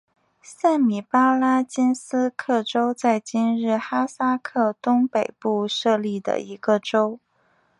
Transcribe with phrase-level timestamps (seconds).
[0.41, 7.19] 塞米巴拉金斯克州在今日哈萨克东北部设立的一个州。